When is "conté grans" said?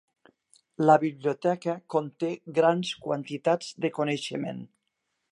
1.95-2.93